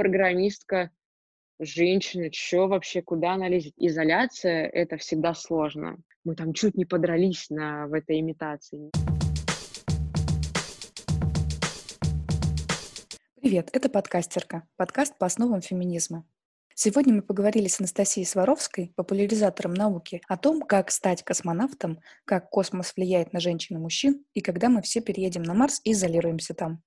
[0.00, 0.90] программистка,
[1.58, 3.74] женщина, что вообще, куда она лезет?
[3.76, 5.98] Изоляция— это всегда сложно.
[6.24, 8.90] Мы там чуть не подрались на, в этой имитации.
[13.42, 16.26] Привет, это подкастерка, подкаст по основам феминизма.
[16.74, 22.94] Сегодня мы поговорили с Анастасией Сваровской, популяризатором науки, о том, как стать космонавтом, как космос
[22.96, 26.82] влияет на женщин и мужчин, и когда мы все переедем на Марс и изолируемся там.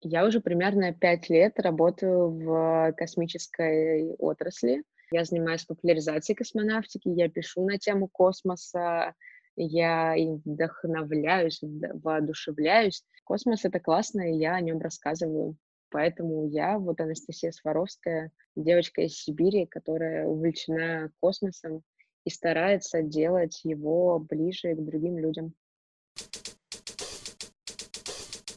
[0.00, 4.84] Я уже примерно пять лет работаю в космической отрасли.
[5.10, 9.14] Я занимаюсь популяризацией космонавтики, я пишу на тему космоса,
[9.56, 13.02] я им вдохновляюсь, воодушевляюсь.
[13.24, 15.56] Космос— это классно, и я о нем рассказываю.
[15.90, 21.82] Поэтому я, вот Анастасия Сваровская, девочка из Сибири, которая увлечена космосом
[22.24, 25.54] и старается делать его ближе к другим людям.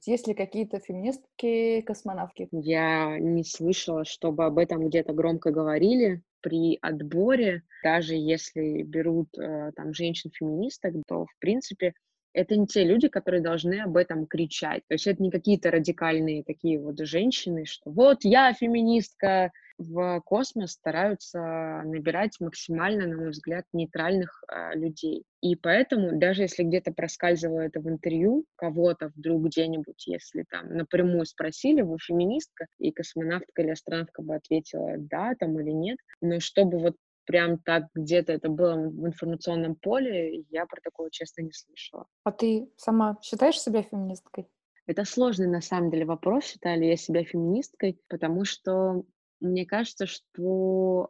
[0.05, 2.48] Есть ли какие-то феминистки-космонавтки?
[2.52, 6.23] Я не слышала, чтобы об этом где-то громко говорили.
[6.42, 11.94] При отборе, даже если берут э, там женщин-феминисток, то, в принципе,
[12.34, 14.84] это не те люди, которые должны об этом кричать.
[14.88, 19.52] То есть это не какие-то радикальные такие вот женщины, что вот я феминистка,
[19.82, 21.40] в космос стараются
[21.86, 25.24] набирать максимально, на мой взгляд, нейтральных э, людей.
[25.42, 31.26] И поэтому, даже если где-то проскальзывало это в интервью, кого-то вдруг где-нибудь, если там напрямую
[31.26, 36.78] спросили, вы феминистка, и космонавтка или астронавтка бы ответила да там или нет, но чтобы
[36.78, 42.06] вот прям так где-то это было в информационном поле, я про такое, честно, не слышала.
[42.24, 44.48] А ты сама считаешь себя феминисткой?
[44.88, 49.04] Это сложный, на самом деле, вопрос, считаю ли я себя феминисткой, потому что
[49.42, 51.09] мне кажется, что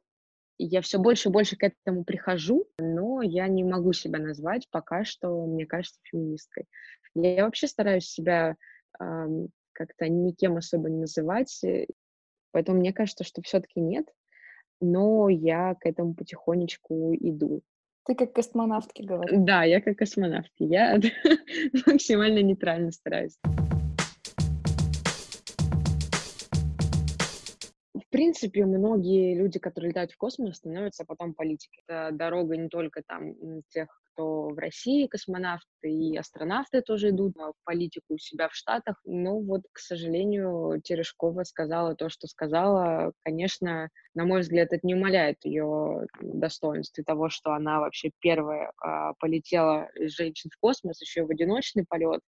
[0.57, 5.03] я все больше и больше к этому прихожу, но я не могу себя назвать пока
[5.03, 6.65] что, мне кажется, феминисткой.
[7.13, 8.55] Я вообще стараюсь себя
[8.99, 9.27] э,
[9.73, 11.87] как-то никем особо не называть, э,
[12.51, 14.07] поэтому мне кажется, что все-таки нет,
[14.79, 17.61] но я к этому потихонечку иду.
[18.05, 19.37] Ты как космонавтки говоришь?
[19.43, 20.63] Да, я как космонавтки.
[20.63, 20.99] Я
[21.85, 23.37] максимально нейтрально стараюсь.
[28.11, 31.83] Принципе, многие люди, которые летают в космос, становятся потом политиками.
[31.87, 33.33] Это дорога не только там
[33.69, 39.01] тех, кто в России космонавты и астронавты тоже идут в политику у себя в Штатах.
[39.05, 43.13] Но вот, к сожалению, Терешкова сказала то, что сказала.
[43.23, 48.73] Конечно, на мой взгляд, это не умаляет ее достоинств и того, что она вообще первая
[48.77, 52.21] а, полетела из женщин в космос, еще в одиночный полет.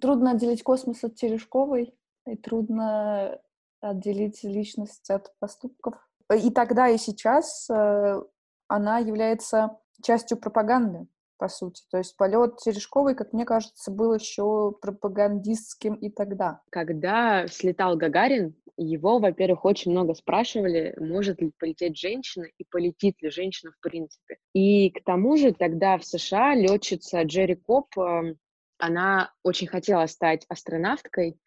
[0.00, 1.94] Трудно отделить космос от Терешковой,
[2.26, 3.40] и трудно
[3.82, 5.94] отделить личность от поступков.
[6.34, 8.22] И тогда, и сейчас э,
[8.68, 11.06] она является частью пропаганды,
[11.36, 11.82] по сути.
[11.90, 16.60] То есть полет Терешковой, как мне кажется, был еще пропагандистским и тогда.
[16.70, 23.30] Когда слетал Гагарин, его, во-первых, очень много спрашивали, может ли полететь женщина и полетит ли
[23.30, 24.38] женщина в принципе.
[24.54, 28.34] И к тому же тогда в США летчица Джерри Коп, э,
[28.78, 31.38] она очень хотела стать астронавткой,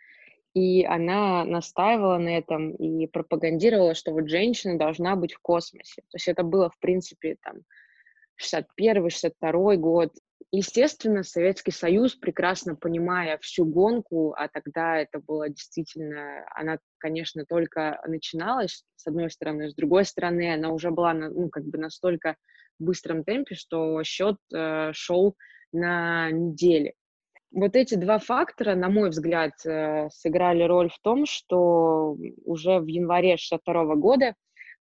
[0.56, 6.02] и она настаивала на этом и пропагандировала, что вот женщина должна быть в космосе.
[6.04, 7.58] То есть это было, в принципе, там,
[8.42, 10.14] 61-62 год.
[10.52, 18.02] Естественно, Советский Союз, прекрасно понимая всю гонку, а тогда это было действительно, она, конечно, только
[18.08, 22.38] начиналась, с одной стороны, с другой стороны, она уже была, ну, как бы настолько
[22.80, 25.36] быстром темпе, что счет э, шел
[25.74, 26.94] на недели
[27.56, 32.86] вот эти два фактора, на мой взгляд, э, сыграли роль в том, что уже в
[32.88, 34.36] январе 62 года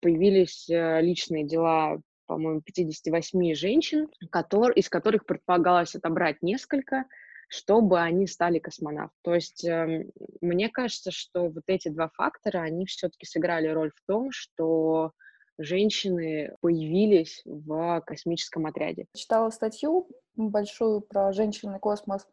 [0.02, 7.06] появились э, личные дела, по-моему, 58 женщин, который, из которых предполагалось отобрать несколько,
[7.50, 9.20] чтобы они стали космонавтами.
[9.22, 10.08] То есть э,
[10.42, 15.12] мне кажется, что вот эти два фактора, они все-таки сыграли роль в том, что
[15.60, 19.06] женщины появились в космическом отряде.
[19.14, 22.28] Читала статью большую про женщин космос.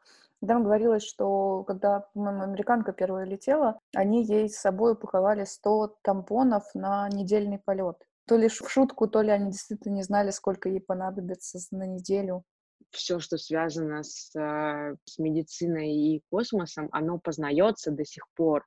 [0.47, 6.65] Там говорилось, что когда, по-моему, американка первая летела, они ей с собой упаковали 100 тампонов
[6.75, 7.97] на недельный полет.
[8.27, 12.43] То ли в шутку, то ли они действительно не знали, сколько ей понадобится на неделю.
[12.91, 18.65] Все, что связано с, э, с медициной и космосом, оно познается до сих пор.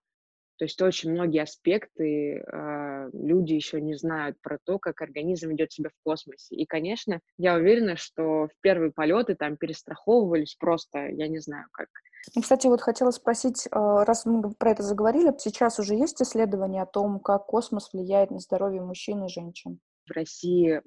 [0.58, 5.74] То есть очень многие аспекты э, люди еще не знают про то, как организм ведет
[5.74, 6.56] себя в космосе.
[6.56, 11.90] И, конечно, я уверена, что в первые полеты там перестраховывались просто, я не знаю, как.
[12.36, 16.82] Ну, кстати, вот хотела спросить, а, раз мы про это заговорили, сейчас уже есть исследования
[16.82, 19.80] о том, как космос влияет на здоровье мужчин и женщин?
[20.08, 20.82] В России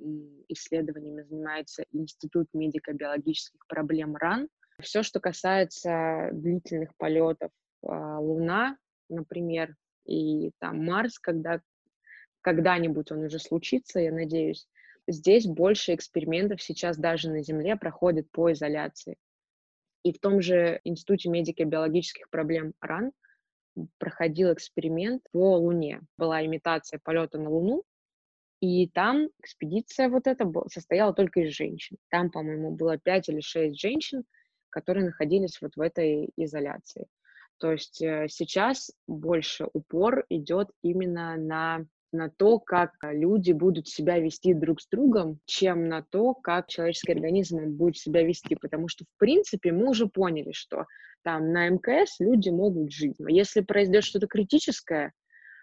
[0.49, 4.49] исследованиями занимается Институт медико-биологических проблем РАН.
[4.81, 7.51] Все, что касается длительных полетов,
[7.83, 8.77] а, Луна,
[9.09, 9.75] например,
[10.05, 11.61] и там Марс, когда
[12.41, 14.69] когда-нибудь он уже случится, я надеюсь.
[15.07, 19.17] Здесь больше экспериментов сейчас даже на Земле проходит по изоляции.
[20.03, 23.13] И в том же Институте медико-биологических проблем РАН
[23.99, 26.01] проходил эксперимент по Луне.
[26.17, 27.85] Была имитация полета на Луну,
[28.61, 31.97] и там экспедиция вот эта состояла только из женщин.
[32.09, 34.25] Там, по-моему, было пять или шесть женщин,
[34.69, 37.07] которые находились вот в этой изоляции.
[37.59, 44.19] То есть э, сейчас больше упор идет именно на на то, как люди будут себя
[44.19, 48.55] вести друг с другом, чем на то, как человеческий организм будет себя вести.
[48.55, 50.87] Потому что, в принципе, мы уже поняли, что
[51.23, 53.17] там на МКС люди могут жить.
[53.19, 55.13] Но если произойдет что-то критическое,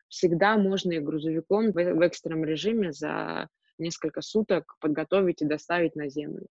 [0.08, 6.46] всегда можно и грузовиком в, экстренном режиме за несколько суток подготовить и доставить на землю.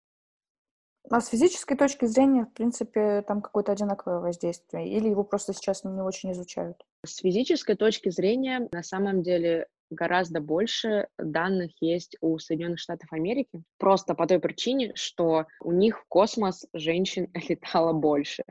[1.10, 5.84] А с физической точки зрения, в принципе, там какое-то одинаковое воздействие, или его просто сейчас
[5.84, 6.84] не очень изучают?
[7.06, 13.64] С физической точки зрения, на самом деле, гораздо больше данных есть у Соединенных Штатов Америки,
[13.78, 18.44] просто по той причине, что у них в космос женщин летало больше.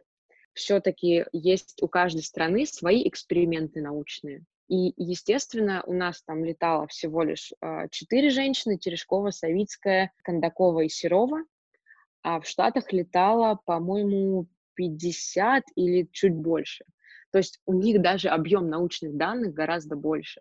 [0.52, 4.44] Все-таки есть у каждой страны свои эксперименты научные.
[4.68, 10.88] И, естественно, у нас там летало всего лишь а, четыре женщины, Терешкова, Савицкая, Кондакова и
[10.88, 11.44] Серова,
[12.22, 16.84] а в Штатах летало, по-моему, 50 или чуть больше.
[17.30, 20.40] То есть у них даже объем научных данных гораздо больше.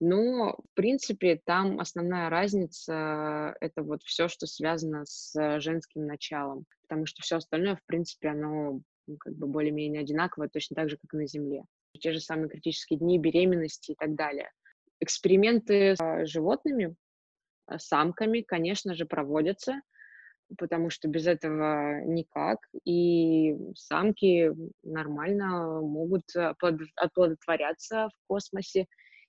[0.00, 7.06] Но, в принципе, там основная разница— это вот все, что связано с женским началом, потому
[7.06, 11.14] что все остальное, в принципе, оно ну, как бы более-менее одинаковое, точно так же, как
[11.14, 11.64] и на Земле
[12.00, 14.50] те же самые критические дни беременности и так далее.
[15.00, 16.94] Эксперименты с животными,
[17.68, 19.80] э, самками, конечно же, проводятся,
[20.58, 22.58] потому что без этого никак.
[22.84, 24.52] И самки
[24.82, 28.86] нормально могут оплодотворяться в космосе,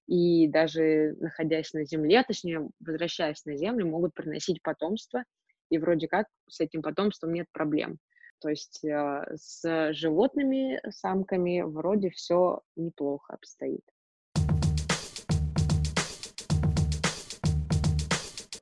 [0.08, 5.24] и даже находясь на Земле, точнее, возвращаясь на Землю, могут приносить потомство,
[5.70, 8.00] и вроде как с этим потомством нет проблем.
[8.40, 13.84] То есть э, с животными самками вроде все неплохо обстоит.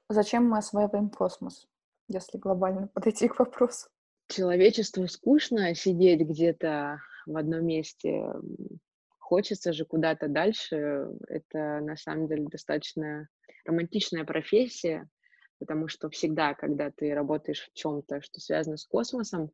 [0.08, 1.68] Зачем мы осваиваем космос,
[2.12, 3.90] если глобально подойти к вопросу?
[4.28, 8.26] Человечеству скучно сидеть где-то в одном месте.
[9.20, 11.08] Хочется же куда-то дальше.
[11.28, 13.28] Это на самом деле достаточно
[13.66, 15.08] романтичная профессия,
[15.60, 19.52] потому что всегда, когда ты работаешь в чем-то, что связано с космосом,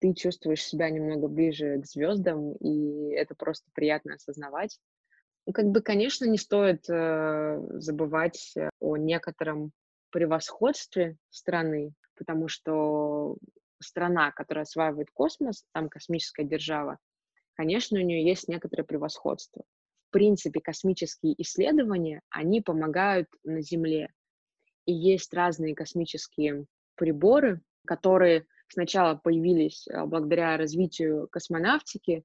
[0.00, 4.78] ты чувствуешь себя немного ближе к звездам, и это просто приятно осознавать.
[5.46, 9.72] Ну, как бы, конечно, не стоит э, забывать о некотором
[10.10, 13.36] превосходстве страны, потому что
[13.80, 16.98] страна, которая осваивает космос, там космическая держава,
[17.54, 19.62] конечно, у нее есть некоторое превосходство.
[20.08, 24.10] В принципе, космические исследования, они помогают на Земле.
[24.86, 26.64] И есть разные космические
[26.94, 32.24] приборы, которые сначала появились а, благодаря развитию космонавтики,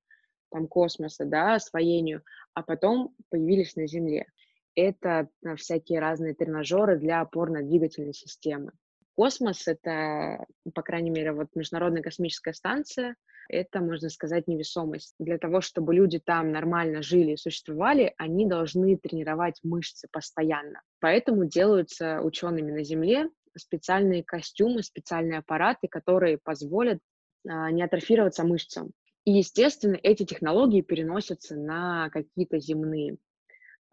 [0.49, 4.27] там, космоса, да, освоению, а потом появились на Земле.
[4.75, 8.71] Это а, всякие разные тренажеры для опорно-двигательной системы.
[9.15, 13.15] Космос— это, по крайней мере, вот Международная космическая станция,
[13.49, 15.13] это, можно сказать, невесомость.
[15.19, 20.81] Для того, чтобы люди там нормально жили и существовали, они должны тренировать мышцы постоянно.
[20.99, 26.99] Поэтому делаются учеными на Земле специальные костюмы, специальные аппараты, которые позволят
[27.47, 28.91] а, не атрофироваться мышцам.
[29.25, 33.17] И, естественно, эти технологии переносятся на какие-то земные.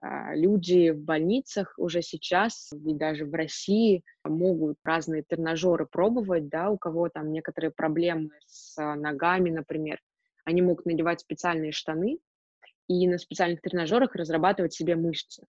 [0.00, 6.70] А, люди в больницах уже сейчас, и даже в России, могут разные тренажеры пробовать, да,
[6.70, 10.00] у кого там некоторые проблемы с ногами, например.
[10.44, 12.18] Они могут надевать специальные штаны
[12.88, 15.44] и на специальных тренажерах разрабатывать себе мышцы.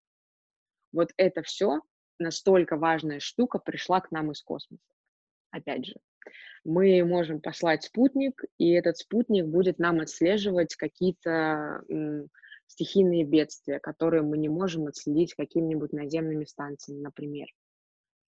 [0.92, 1.80] Вот это все
[2.19, 4.83] настолько важная штука пришла к нам из космоса.
[5.52, 5.95] Опять же,
[6.64, 11.83] мы можем послать спутник, и этот спутник будет нам отслеживать какие-то
[12.71, 17.49] стихийные бедствия, которые мы не можем отследить какими-нибудь наземными станциями, например.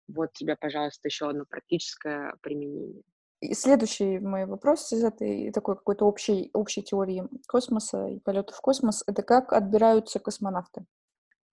[0.08, 3.01] Вот тебе, пожалуйста, еще одно практическое применение.
[3.41, 8.62] И следующий мой вопрос из этой такой какой-то общей, общей теории космоса и полета в
[8.62, 10.86] космос— это как отбираются космонавты?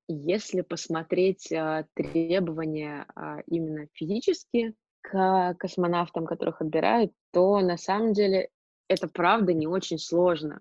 [0.07, 8.51] Если посмотреть а, требования а, именно физически к космонавтам, которых отбирают, то на самом деле
[8.89, 10.61] это правда не очень сложно.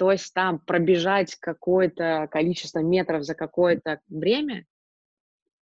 [0.00, 4.64] То есть там пробежать какое-то количество метров за какое-то время,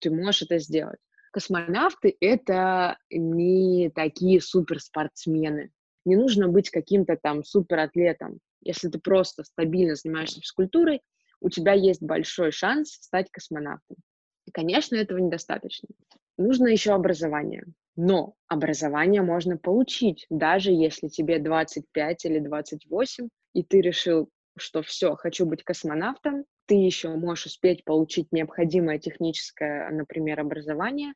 [0.00, 0.98] ты можешь это сделать.
[1.30, 5.70] Космонавты— это не такие суперспортсмены.
[6.04, 8.40] Не нужно быть каким-то там суператлетом.
[8.60, 11.00] Если ты просто стабильно занимаешься физкультурой,
[11.40, 13.98] у тебя есть большой шанс стать космонавтом.
[14.46, 15.90] И, конечно, этого недостаточно.
[16.38, 17.66] Нужно еще образование.
[17.94, 25.16] Но образование можно получить, даже если тебе 25 или 28, и ты решил, что все,
[25.16, 31.14] хочу быть космонавтом, ты еще можешь успеть получить необходимое техническое, например, образование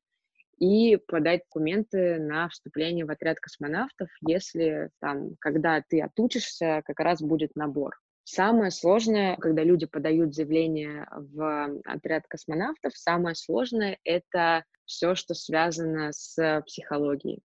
[0.59, 7.23] и подать документы на вступление в отряд космонавтов, если там, когда ты отучишься, как раз
[7.23, 7.97] будет набор.
[8.25, 16.13] Самое сложное, когда люди подают заявление в отряд космонавтов, самое сложное— это все, что связано
[16.13, 17.41] с психологией.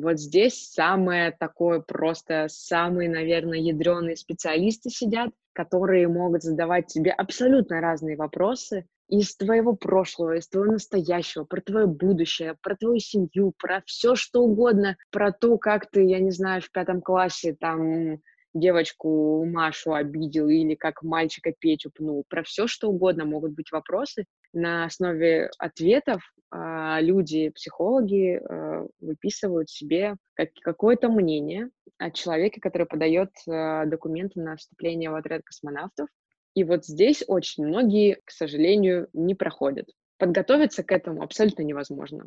[0.00, 7.80] Вот здесь самое такое просто, самые, наверное, ядреные специалисты сидят, которые могут задавать тебе абсолютно
[7.80, 13.82] разные вопросы из твоего прошлого, из твоего настоящего, про твое будущее, про твою семью, про
[13.86, 18.20] все что угодно, про то, как ты, я не знаю, в пятом классе там
[18.54, 22.24] девочку Машу обидел или как мальчика Петю пнул.
[22.28, 24.26] Про все, что угодно могут быть вопросы.
[24.52, 32.86] На основе ответов э, люди, психологи, э, выписывают себе как, какое-то мнение о человеке, который
[32.86, 36.08] подает э, документы на вступление в отряд космонавтов.
[36.54, 39.88] И вот здесь очень многие, к сожалению, не проходят.
[40.18, 42.24] Подготовиться к этому абсолютно невозможно.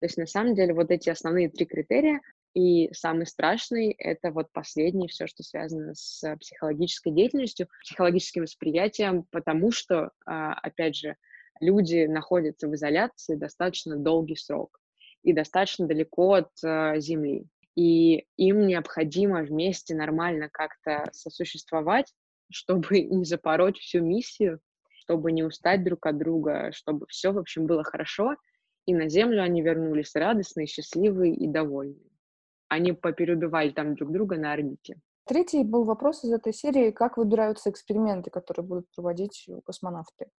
[0.00, 2.20] То есть на самом деле вот эти основные три критерия,
[2.54, 9.70] и самый страшный— это вот последний, все, что связано с психологической деятельностью, психологическим восприятием, потому
[9.70, 11.16] что, а, опять же,
[11.60, 14.80] люди находятся в изоляции достаточно долгий срок
[15.22, 17.46] и достаточно далеко от а, Земли.
[17.76, 22.12] И им необходимо вместе нормально как-то сосуществовать,
[22.50, 27.66] чтобы не запороть всю миссию, чтобы не устать друг от друга, чтобы все, в общем,
[27.66, 28.36] было хорошо,
[28.86, 32.10] и на Землю они вернулись радостные, счастливые и довольные
[32.70, 35.00] они попереубивали там друг друга на орбите.
[35.26, 40.30] Третий был вопрос из этой серии, как выбираются эксперименты, которые будут проводить космонавты.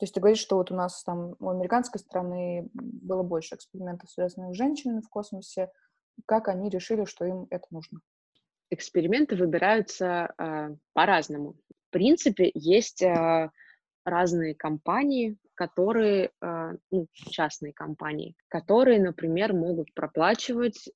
[0.00, 4.10] То есть ты говоришь, что вот у нас там у американской страны было больше экспериментов,
[4.10, 5.70] связанных с женщинами в космосе.
[6.24, 8.00] Как они решили, что им это нужно?
[8.70, 11.52] Эксперименты выбираются э, по-разному.
[11.88, 13.50] В принципе, есть э,
[14.06, 20.88] разные компании, которые, а, ну, частные компании, которые, например, могут проплачивать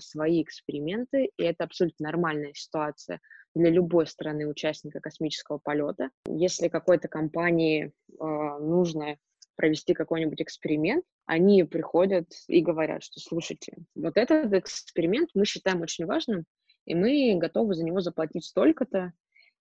[0.00, 3.20] свои эксперименты, и это абсолютно нормальная ситуация
[3.54, 6.10] для любой страны участника космического полета.
[6.26, 9.16] Если какой-то компании э, нужно
[9.56, 16.06] провести какой-нибудь эксперимент, они приходят и говорят, что, слушайте, вот этот эксперимент мы считаем очень
[16.06, 16.44] важным,
[16.84, 19.12] и мы готовы за него заплатить столько-то,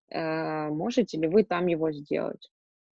[0.09, 2.49] э, можете ли вы там его сделать?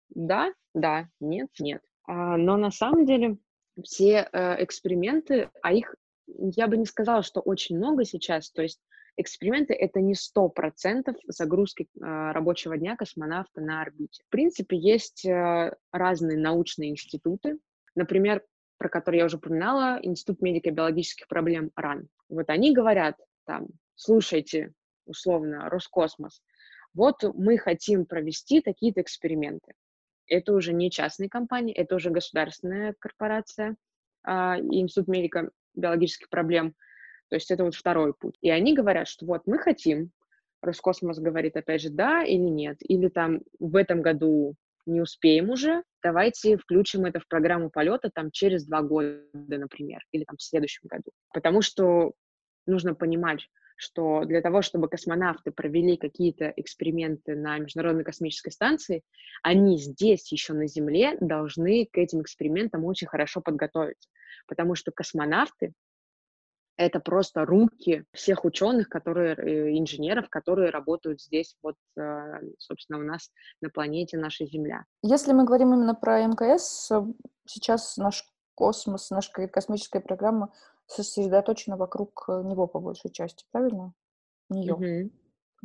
[0.09, 1.81] Да, да, нет, нет.
[2.05, 3.37] А, но на самом деле
[3.83, 5.95] все э, эксперименты, а их,
[6.27, 8.79] я бы не сказала, что очень много сейчас, то есть
[9.19, 14.23] эксперименты— это не сто процентов загрузки э, рабочего дня космонавта на орбите.
[14.27, 17.59] В принципе, есть э, разные научные институты,
[17.95, 18.43] например,
[18.77, 22.07] про который я уже упоминала, Институт медико-биологических проблем РАН.
[22.29, 24.73] Вот они говорят там, слушайте,
[25.05, 26.41] условно, Роскосмос,
[26.93, 29.73] вот мы хотим провести такие-то эксперименты
[30.29, 33.75] это уже не частные компании, это уже государственная корпорация
[34.23, 36.75] а, Институт медико-биологических проблем.
[37.29, 38.37] То есть это вот второй путь.
[38.41, 40.11] И они говорят, что вот мы хотим,
[40.61, 44.55] Роскосмос говорит опять же да или нет, или там в этом году
[44.85, 50.23] не успеем уже, давайте включим это в программу полета там через два года, например, или
[50.23, 51.11] там в следующем году.
[51.33, 52.13] Потому что
[52.65, 53.47] нужно понимать,
[53.79, 59.03] что для того, чтобы космонавты провели какие-то эксперименты на Международной космической станции,
[59.41, 64.09] они здесь, еще на Земле, должны к этим экспериментам очень хорошо подготовиться.
[64.47, 65.73] Потому что космонавты—
[66.79, 73.03] это просто руки всех ученых, которые, э, инженеров, которые работают здесь, вот, э, собственно, у
[73.03, 73.31] нас
[73.61, 74.85] на планете наша Земля.
[75.01, 76.89] Если мы говорим именно про МКС,
[77.45, 78.23] сейчас наш
[78.55, 80.53] космос, наша космическая программа
[80.87, 83.93] сосредоточена вокруг э, него по большей части, правильно?
[84.49, 84.75] Нее.
[84.75, 85.11] Мгм.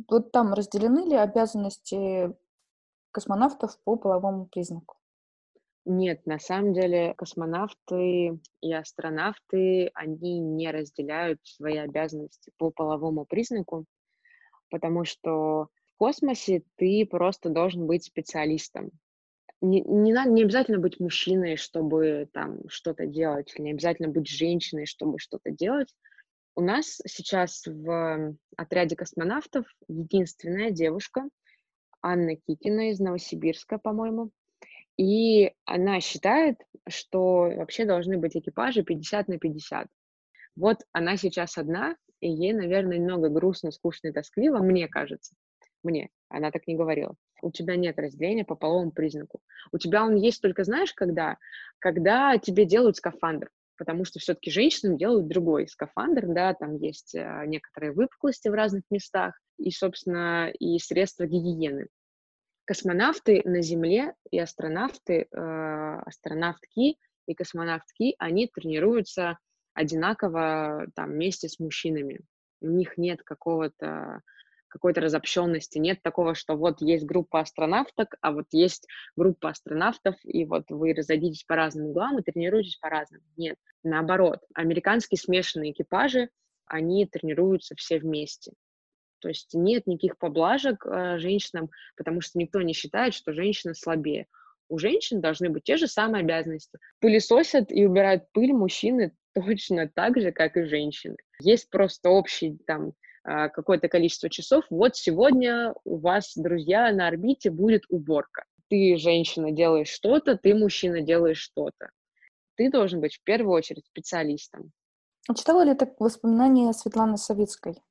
[0.09, 2.35] Вот там разделены ли обязанности
[3.11, 4.97] космонавтов по половому признаку?
[5.85, 13.85] Нет, на самом деле космонавты и астронавты, они не разделяют свои обязанности по половому признаку,
[14.69, 18.91] потому что в космосе ты просто должен быть специалистом
[19.61, 24.85] не, не, надо, не обязательно быть мужчиной, чтобы там что-то делать, не обязательно быть женщиной,
[24.85, 25.93] чтобы что-то делать.
[26.55, 31.27] У нас сейчас в отряде космонавтов единственная девушка,
[32.01, 34.31] Анна Кикина из Новосибирска, по-моему.
[34.97, 39.87] И она считает, что вообще должны быть экипажи 50 на 50.
[40.55, 45.35] Вот она сейчас одна, и ей, наверное, немного грустно, скучно и тоскливо, мне кажется.
[45.83, 46.09] Мне.
[46.29, 47.15] Она так не говорила.
[47.41, 49.41] У тебя нет разделения по половому признаку.
[49.71, 51.37] У тебя он есть только, знаешь, когда?
[51.79, 57.43] Когда тебе делают скафандр потому что все-таки женщинам делают другой скафандр, да, там есть э,
[57.45, 61.87] некоторые выпуклости в разных местах и, собственно, и средства гигиены.
[62.65, 69.37] Космонавты на Земле и астронавты, э, астронавтки и космонавтки, они тренируются
[69.73, 72.21] одинаково там вместе с мужчинами.
[72.61, 74.21] У них нет какого-то
[74.75, 75.77] какой-то разобщенности.
[75.77, 80.93] Нет такого, что вот есть группа астронавток, а вот есть группа астронавтов, и вот вы
[80.93, 83.23] разойдитесь по разным углам и тренируетесь по-разному.
[83.37, 84.39] Нет, наоборот.
[84.53, 86.29] Американские смешанные экипажи,
[86.65, 88.51] они тренируются все вместе.
[89.25, 94.27] То есть нет никаких поблажек э, женщинам, потому что никто не считает, что женщина слабее.
[94.69, 96.77] У женщин должны быть те же самые обязанности.
[96.99, 101.17] Пылесосят и убирают пыль мужчины точно так же, как и женщины.
[101.41, 104.63] Есть просто общий там а, какое-то количество часов.
[104.69, 108.45] Вот сегодня у вас, друзья, на орбите будет уборка.
[108.69, 111.89] Ты, женщина, делаешь что-то, ты, мужчина, делаешь что-то.
[112.57, 114.71] Ты должен быть в первую очередь специалистом.
[115.27, 117.81] А читала ли ты воспоминания Светланы Савицкой?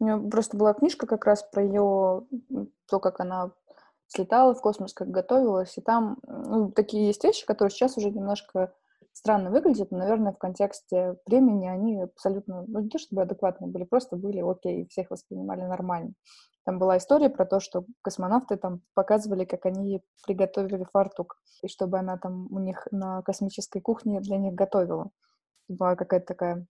[0.00, 2.26] У нее просто была книжка как раз про ее,
[2.88, 3.52] то, как она
[4.06, 8.72] слетала в космос, как готовилась, и там ну, такие есть вещи, которые сейчас уже немножко
[9.12, 13.84] странно выглядят, но, наверное, в контексте времени они абсолютно, ну, не то чтобы адекватные были,
[13.84, 16.14] просто были окей, всех воспринимали нормально.
[16.64, 21.98] Там была история про то, что космонавты там показывали, как они приготовили фартук, и чтобы
[21.98, 25.10] она там у них на космической кухне для них готовила.
[25.68, 26.66] Была какая-то такая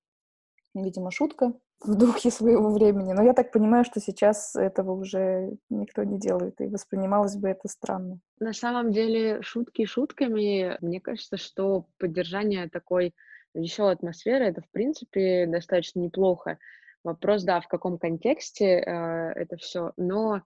[0.75, 3.13] видимо, шутка в духе своего времени.
[3.13, 7.69] Но я так понимаю, что сейчас этого уже никто не делает, и воспринималось бы это
[7.69, 8.21] странно.
[8.39, 13.15] На самом деле, шутки шутками, мне кажется, что поддержание такой
[13.55, 16.59] веселой атмосферы, это, в принципе, достаточно неплохо.
[17.03, 20.43] Вопрос, да, в каком контексте э, это все, но,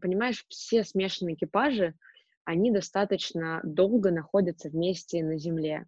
[0.00, 1.94] понимаешь, все смешанные экипажи,
[2.44, 5.86] они достаточно долго находятся вместе на Земле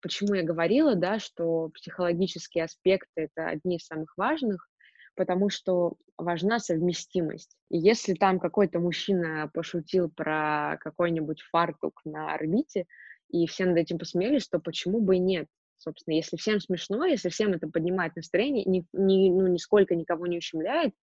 [0.00, 4.68] почему я говорила, да, что психологические аспекты— это одни из самых важных,
[5.16, 7.56] потому что важна совместимость.
[7.70, 12.86] И если там какой-то мужчина пошутил про какой-нибудь фартук на орбите,
[13.28, 15.46] и все над этим посмеялись, то почему бы и нет?
[15.78, 20.38] Собственно, если всем смешно, если всем это поднимает настроение, ни, ни, ну, нисколько никого не
[20.38, 20.94] ущемляет,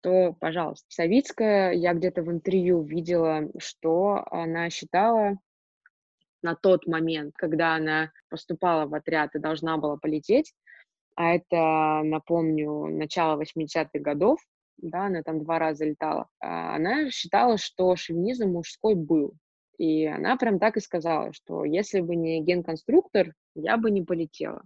[0.00, 0.86] то, пожалуйста.
[0.88, 5.38] Савицкая, я где-то в интервью видела, что она считала,
[6.42, 10.52] на тот момент, когда она поступала в отряд и должна была полететь,
[11.14, 14.38] а это, напомню, начало 80-х годов,
[14.78, 19.34] да, она там два раза летала, а она считала, что шовинизм мужской был.
[19.78, 24.62] И она прям так и сказала, что если бы не генконструктор, я бы не полетела.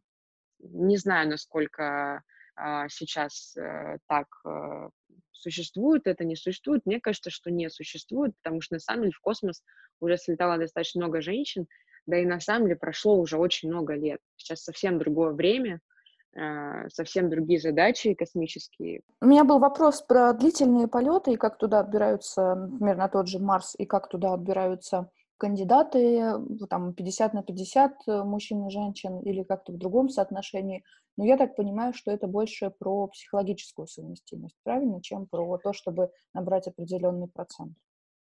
[0.59, 2.22] Не знаю, насколько
[2.54, 4.90] а, сейчас а, так а,
[5.40, 6.83] существует это, не существует.
[6.85, 9.62] Мне кажется, что не существует, потому что на самом деле в космос
[10.00, 11.66] уже слетало достаточно много женщин,
[12.07, 14.20] да и на самом деле прошло уже очень много лет.
[14.37, 15.81] Сейчас совсем другое время,
[16.37, 19.03] а, совсем другие задачи космические.
[19.20, 23.38] У меня был вопрос про длительные полеты и как туда отбираются, например, на тот же
[23.38, 26.35] Марс, и как туда отбираются кандидаты,
[26.68, 30.85] там 50 на 50 э, мужчин и женщин или как-то в другом соотношении.
[31.20, 36.11] Но я так понимаю, что это больше про психологическую совместимость, правильно, чем про то, чтобы
[36.33, 37.74] набрать определенный процент.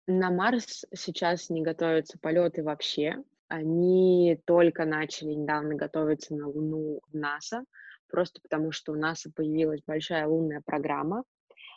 [0.07, 3.23] На Марс сейчас не готовятся полеты вообще.
[3.49, 7.67] Они только начали недавно готовиться на Луну в НАСА,
[8.09, 11.25] просто потому что у НАСА появилась большая лунная программа.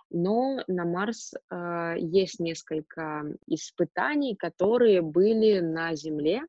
[0.10, 6.44] Но на Марс э, есть несколько испытаний, которые были на Земле.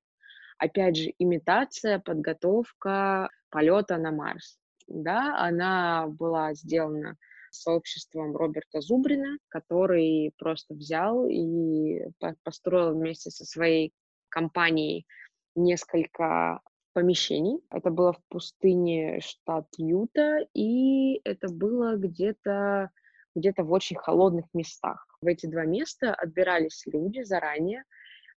[0.58, 4.59] Опять же, имитация, подготовка полета на Марс.
[4.90, 7.16] Да, она была сделана
[7.52, 12.00] сообществом Роберта Зубрина, который просто взял и
[12.42, 13.92] построил вместе со своей
[14.28, 15.06] компанией
[15.54, 16.60] несколько
[16.92, 17.60] помещений.
[17.70, 22.90] Это было в пустыне штат Юта, и это было где-то
[23.36, 25.06] где-то в очень холодных местах.
[25.22, 27.84] В эти два места отбирались люди заранее,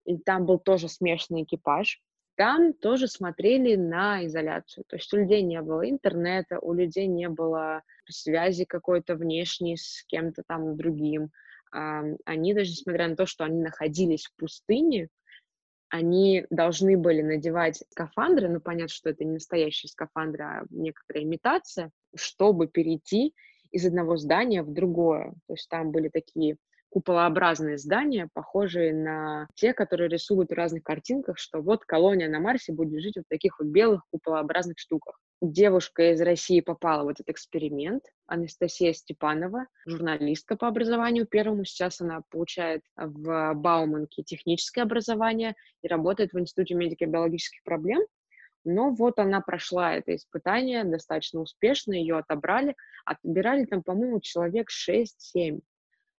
[0.04, 2.02] и там был тоже смешанный экипаж.
[2.34, 4.84] Там тоже смотрели на изоляцию.
[4.88, 10.04] То есть у людей не было интернета, у людей не было связи какой-то внешней с
[10.06, 11.30] кем-то там другим.
[11.70, 15.08] Они даже, несмотря на то, что они находились в пустыне,
[15.88, 21.90] они должны были надевать скафандры, ну, понятно, что это не настоящие скафандры, а некоторая имитация,
[22.14, 23.34] чтобы перейти
[23.70, 25.34] из одного здания в другое.
[25.46, 26.56] То есть там были такие
[26.92, 32.72] куполообразные здания, похожие на те, которые рисуют в разных картинках, что вот колония на Марсе
[32.72, 35.18] будет жить в таких вот белых куполообразных штуках.
[35.40, 42.20] девушка из России попала в этот эксперимент, Анастасия Степанова, журналистка по образованию первому, сейчас она
[42.30, 48.02] получает в Бауманке техническое образование и работает в Институте медико-биологических проблем.
[48.64, 52.76] Но вот она прошла это испытание достаточно успешно, ее отобрали.
[53.04, 55.62] Отбирали там, по-моему, человек 6-7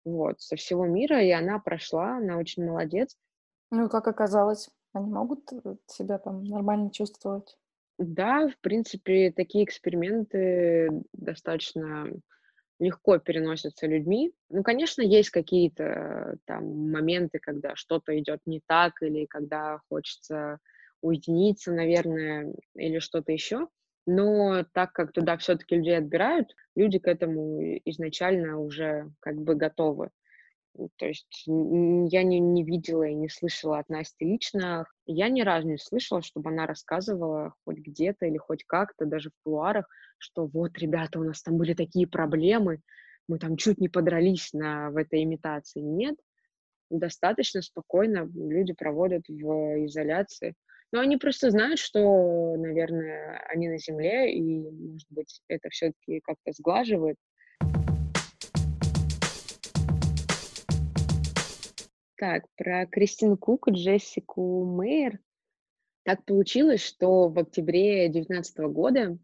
[0.05, 3.17] вот, со всего мира, и она прошла, она очень молодец.
[3.71, 7.57] Ну, как оказалось, они могут э, себя там нормально чувствовать?
[7.99, 12.09] Да, в принципе, такие эксперименты достаточно
[12.79, 14.33] легко переносятся людьми.
[14.51, 20.59] Ну, конечно, есть какие-то там моменты, когда что-то идет не так, или когда хочется
[21.01, 23.69] уединиться, наверное, или что-то еще.
[24.07, 30.11] Но так как туда все-таки людей отбирают, люди к этому изначально уже как бы готовы.
[30.97, 34.87] То есть я не, не видела и не слышала от Насти лично.
[35.07, 39.35] Я ни разу не слышала, чтобы она рассказывала хоть где-то или хоть как-то, даже в
[39.45, 39.87] кулуарах,
[40.17, 42.81] что вот, ребята, у нас там были такие проблемы,
[43.29, 45.81] мы там чуть не подрались на, в этой имитации.
[45.81, 46.17] Нет,
[46.91, 50.55] достаточно спокойно люди проводят в изоляции.
[50.93, 56.53] Но они просто знают, что, наверное, они на земле, и, может быть, это все-таки как-то
[56.53, 57.17] сглаживает.
[62.17, 65.19] Так, про Кристину Кук и Джессику Мейер.
[66.05, 69.19] Так получилось, что в октябре 2019 года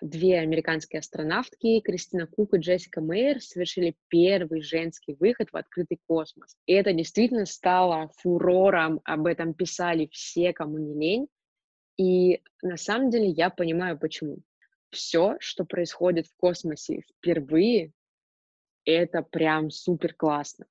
[0.00, 6.56] две американские астронавтки, Кристина Кук и Джессика Мейер, совершили первый женский выход в открытый космос.
[6.66, 11.28] И это действительно стало фурором, об этом писали все, кому не лень.
[11.96, 14.38] И на самом деле я понимаю, почему.
[14.90, 17.92] Все, что происходит в космосе впервые,
[18.84, 20.66] это прям супер классно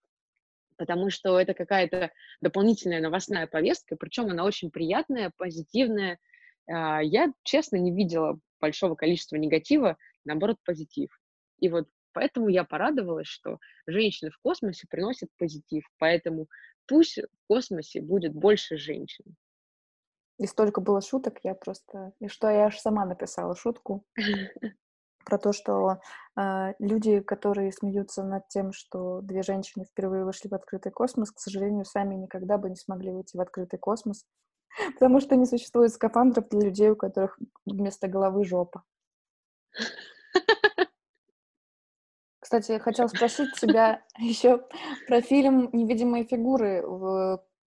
[0.77, 6.19] потому что это какая-то дополнительная новостная повестка, причем она очень приятная, позитивная.
[6.67, 11.09] А, я, честно, не видела большого количества негатива, наоборот, позитив.
[11.59, 16.47] И вот поэтому я порадовалась, что женщины в космосе приносят позитив, поэтому
[16.87, 19.35] пусть в космосе будет больше женщин.
[20.37, 22.13] И столько было шуток, я просто...
[22.19, 24.05] И что я аж сама написала шутку.
[25.25, 25.99] про то, что
[26.37, 31.39] э, люди, которые смеются над тем, что две женщины впервые вышли в открытый космос, к
[31.39, 34.23] сожалению, сами никогда бы не смогли выйти в открытый космос,
[34.93, 38.83] потому что не существует скафандров для людей, у которых вместо головы жопа.
[42.39, 44.63] Кстати, я хотела спросить тебя еще
[45.07, 46.83] про фильм «Невидимые фигуры»,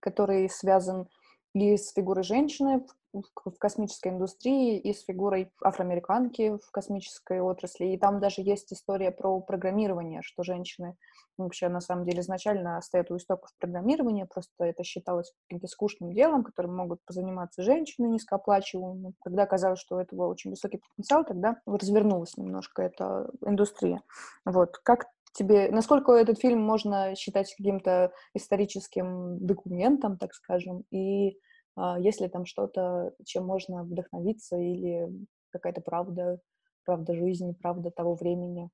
[0.01, 1.09] который связан
[1.53, 7.87] и с фигурой женщины в космической индустрии и с фигурой афроамериканки в космической отрасли.
[7.87, 10.97] И там даже есть история про программирование, что женщины
[11.37, 16.43] вообще на самом деле изначально стоят у истоков программирования, просто это считалось каким-то скучным делом,
[16.43, 19.15] которым могут позаниматься женщины низкооплачиваемые.
[19.23, 24.03] Когда оказалось, что у этого очень высокий потенциал, тогда развернулась немножко эта индустрия.
[24.45, 24.79] Вот.
[24.79, 31.39] Как тебе, насколько этот фильм можно считать каким-то историческим документом, так скажем, и
[31.79, 35.09] а, есть ли там что-то, чем можно вдохновиться или
[35.51, 36.41] какая-то правда,
[36.85, 38.69] правда жизни, правда того времени.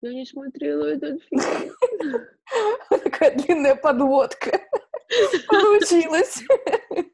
[0.00, 1.72] Я не смотрела этот фильм.
[2.90, 4.50] Такая длинная подводка
[5.48, 6.42] получилась.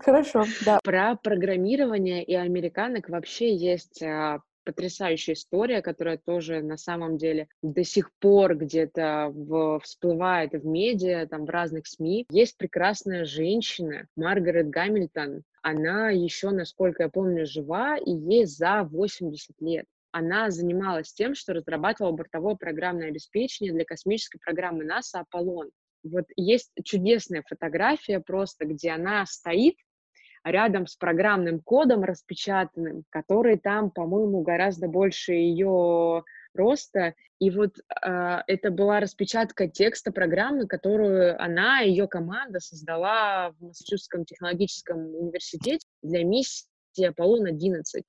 [0.00, 0.78] Хорошо, да.
[0.84, 7.84] Про программирование и американок вообще есть а, потрясающая история, которая тоже на самом деле до
[7.84, 9.32] сих пор где-то
[9.82, 12.26] всплывает в медиа, там в разных СМИ.
[12.30, 15.42] Есть прекрасная женщина, Маргарет Гамильтон.
[15.62, 21.54] Она еще, насколько я помню, жива, и ей за 80 лет она занималась тем, что
[21.54, 25.70] разрабатывала бортовое программное обеспечение для космической программы НАСА «Аполлон».
[26.04, 29.76] Вот есть чудесная фотография просто, где она стоит
[30.44, 36.24] рядом с программным кодом распечатанным, который там, по-моему, гораздо больше ее
[36.54, 37.14] роста.
[37.38, 43.62] И вот э, это была распечатка текста программы, которую она и ее команда создала в
[43.62, 46.66] Массачусетском технологическом университете для миссии
[47.04, 48.02] Аполлон-11.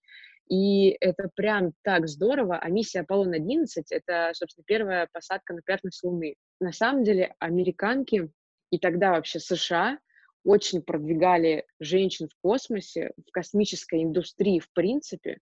[0.49, 2.57] И это прям так здорово.
[2.57, 6.35] А миссия Аполлон-11— это, собственно, первая посадка на поверхность Луны.
[6.59, 8.29] На самом деле, американки
[8.69, 9.99] и тогда вообще США—
[10.43, 15.39] очень продвигали женщин в космосе, в космической индустрии в принципе.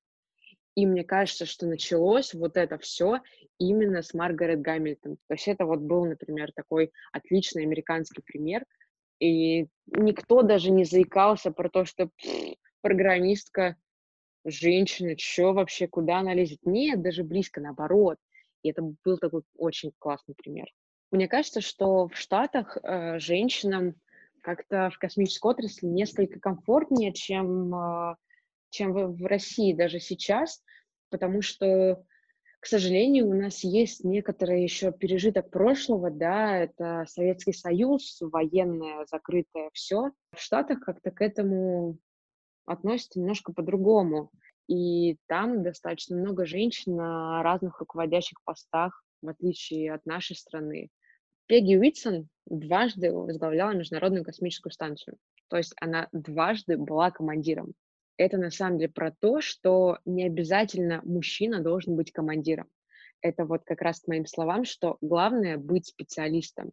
[0.75, 3.19] И мне кажется, что началось вот это все
[3.57, 5.17] именно с Маргарет Гамильтон.
[5.27, 8.65] То есть это вот был, например, такой отличный американский пример.
[9.19, 12.09] И никто даже не заикался про то, что
[12.81, 13.75] программистка
[14.45, 16.59] женщина, что вообще, куда она лезет.
[16.63, 18.17] Нет, даже близко, наоборот.
[18.63, 20.67] И это был такой очень классный пример.
[21.11, 23.95] Мне кажется, что в Штатах э, женщинам
[24.41, 28.15] как-то в космической отрасли несколько комфортнее, чем э,
[28.71, 30.63] чем в, России даже сейчас,
[31.09, 32.03] потому что,
[32.59, 39.69] к сожалению, у нас есть некоторый еще пережиток прошлого, да, это Советский Союз, военное, закрытое
[39.73, 40.11] все.
[40.33, 41.97] В Штатах как-то к этому
[42.65, 44.31] относятся немножко по-другому.
[44.67, 50.89] И там достаточно много женщин на разных руководящих постах, в отличие от нашей страны.
[51.51, 55.17] Пегги Уитсон дважды возглавляла Международную космическую станцию.
[55.49, 57.73] То есть она дважды была командиром.
[58.15, 62.69] Это на самом деле про то, что не обязательно мужчина должен быть командиром.
[63.19, 66.71] Это вот как раз к моим словам, что главное быть специалистом.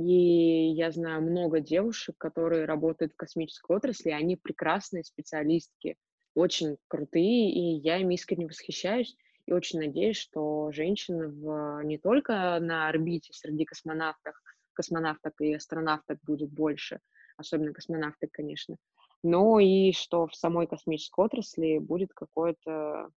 [0.00, 5.94] И я знаю много девушек, которые работают в космической отрасли, они прекрасные специалистки,
[6.34, 12.58] очень крутые, и я им искренне восхищаюсь и очень надеюсь, что женщин в, не только
[12.60, 14.34] на орбите среди космонавтов,
[14.72, 17.00] космонавток и астронавток будет больше,
[17.36, 18.76] особенно космонавток, конечно,
[19.22, 23.10] но и что в самой космической отрасли будет какое-то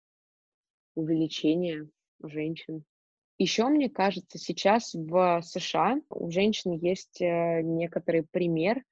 [0.95, 1.89] увеличение
[2.23, 2.83] женщин.
[3.37, 8.83] Еще, мне кажется, сейчас в США у женщин есть э, некоторый пример.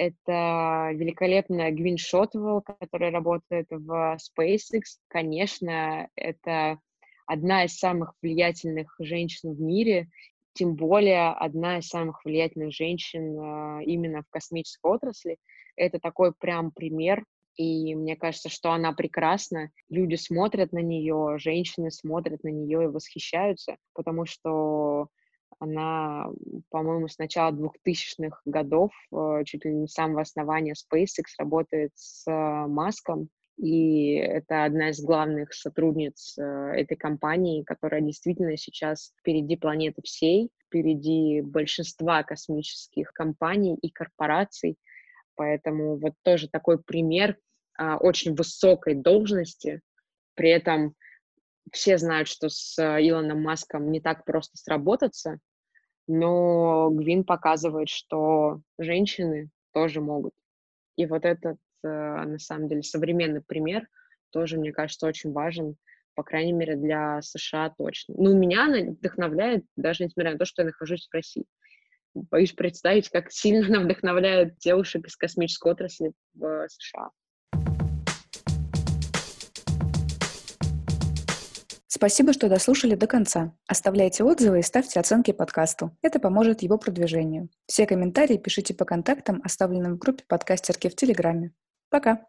[0.00, 4.96] Это великолепная Гвин Шотвелл, которая работает в SpaceX.
[5.08, 6.78] Конечно, это
[7.26, 10.08] одна из самых влиятельных женщин в мире,
[10.54, 15.36] тем более одна из самых влиятельных женщин э, именно в космической отрасли.
[15.76, 17.22] Это такой прям пример,
[17.56, 19.68] и мне кажется, что она прекрасна.
[19.90, 25.08] Люди смотрят на нее, женщины смотрят на нее и восхищаются, потому что
[25.58, 26.28] она,
[26.70, 32.26] по-моему, с начала 2000-х годов, э, чуть ли не с самого основания SpaceX, работает с
[32.26, 39.56] э, Маском, и это одна из главных сотрудниц э, этой компании, которая действительно сейчас впереди
[39.56, 44.78] планеты всей, впереди большинства космических компаний и корпораций.
[45.34, 47.36] Поэтому вот тоже такой пример
[47.76, 49.80] а, очень высокой должности,
[50.34, 50.94] при этом
[51.72, 55.38] все знают, что с Илоном Маском не так просто сработаться,
[56.06, 60.34] но Гвин показывает, что женщины тоже могут.
[60.96, 63.86] И вот этот, э, на самом деле, современный пример
[64.30, 65.76] тоже, мне кажется, очень важен,
[66.14, 68.14] по крайней мере, для США точно.
[68.18, 71.44] Ну, меня она вдохновляет, даже несмотря на то, что я нахожусь в России.
[72.14, 77.10] Боюсь представить, как сильно она вдохновляет девушек из космической отрасли в США.
[82.00, 83.52] Спасибо, что дослушали до конца.
[83.66, 85.94] Оставляйте отзывы и ставьте оценки подкасту.
[86.00, 87.50] Это поможет его продвижению.
[87.66, 91.52] Все комментарии пишите по контактам, оставленным в группе подкастерки в Телеграме.
[91.90, 92.24] Пока!